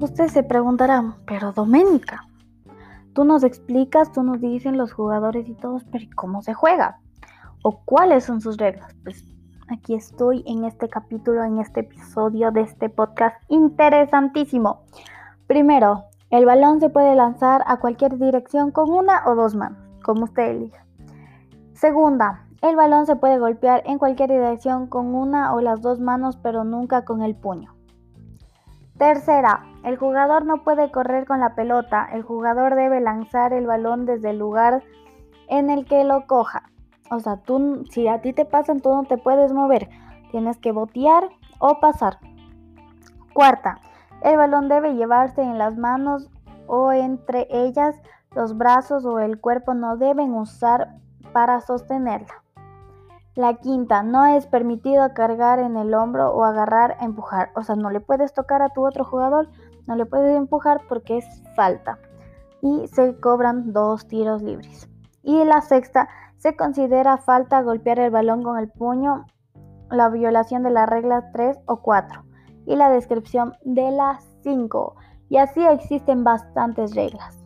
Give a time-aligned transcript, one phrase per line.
[0.00, 2.26] Ustedes se preguntarán, pero Doménica,
[3.12, 7.00] tú nos explicas, tú nos dicen los jugadores y todos, pero ¿cómo se juega?
[7.62, 8.94] ¿O cuáles son sus reglas?
[9.04, 9.26] Pues
[9.68, 14.84] aquí estoy en este capítulo, en este episodio de este podcast interesantísimo.
[15.46, 20.24] Primero, el balón se puede lanzar a cualquier dirección con una o dos manos, como
[20.24, 20.86] usted elija.
[21.74, 26.38] Segunda, el balón se puede golpear en cualquier dirección con una o las dos manos,
[26.38, 27.74] pero nunca con el puño.
[29.00, 34.04] Tercera, el jugador no puede correr con la pelota, el jugador debe lanzar el balón
[34.04, 34.82] desde el lugar
[35.48, 36.64] en el que lo coja.
[37.10, 39.88] O sea, tú, si a ti te pasan, tú no te puedes mover,
[40.30, 42.18] tienes que botear o pasar.
[43.32, 43.80] Cuarta,
[44.20, 46.28] el balón debe llevarse en las manos
[46.66, 47.96] o entre ellas,
[48.36, 50.98] los brazos o el cuerpo no deben usar
[51.32, 52.42] para sostenerla.
[53.40, 57.48] La quinta, no es permitido cargar en el hombro o agarrar, empujar.
[57.56, 59.48] O sea, no le puedes tocar a tu otro jugador,
[59.86, 61.98] no le puedes empujar porque es falta.
[62.60, 64.90] Y se cobran dos tiros libres.
[65.22, 69.24] Y la sexta, se considera falta golpear el balón con el puño,
[69.90, 72.22] la violación de la regla 3 o 4
[72.66, 74.96] y la descripción de las 5.
[75.30, 77.38] Y así existen bastantes reglas.